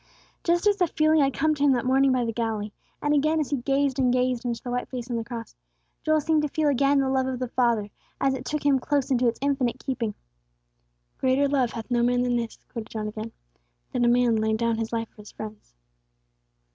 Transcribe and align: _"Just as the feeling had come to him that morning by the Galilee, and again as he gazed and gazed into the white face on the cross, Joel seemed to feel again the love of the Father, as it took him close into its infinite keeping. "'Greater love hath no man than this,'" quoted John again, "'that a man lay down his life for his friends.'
_"Just 0.43 0.65
as 0.65 0.77
the 0.77 0.87
feeling 0.87 1.19
had 1.19 1.31
come 1.35 1.53
to 1.53 1.61
him 1.63 1.73
that 1.73 1.85
morning 1.85 2.11
by 2.11 2.25
the 2.25 2.33
Galilee, 2.33 2.71
and 3.03 3.13
again 3.13 3.39
as 3.39 3.51
he 3.51 3.57
gazed 3.57 3.99
and 3.99 4.11
gazed 4.11 4.43
into 4.43 4.59
the 4.63 4.71
white 4.71 4.89
face 4.89 5.11
on 5.11 5.15
the 5.15 5.23
cross, 5.23 5.55
Joel 6.01 6.21
seemed 6.21 6.41
to 6.41 6.47
feel 6.47 6.69
again 6.69 6.97
the 6.99 7.07
love 7.07 7.27
of 7.27 7.37
the 7.37 7.49
Father, 7.49 7.91
as 8.19 8.33
it 8.33 8.43
took 8.43 8.65
him 8.65 8.79
close 8.79 9.11
into 9.11 9.27
its 9.27 9.37
infinite 9.43 9.77
keeping. 9.77 10.15
"'Greater 11.19 11.47
love 11.47 11.73
hath 11.73 11.91
no 11.91 12.01
man 12.01 12.23
than 12.23 12.35
this,'" 12.35 12.57
quoted 12.73 12.89
John 12.89 13.09
again, 13.09 13.31
"'that 13.91 14.05
a 14.05 14.07
man 14.07 14.37
lay 14.37 14.53
down 14.55 14.79
his 14.79 14.91
life 14.91 15.07
for 15.09 15.17
his 15.21 15.33
friends.' 15.33 15.75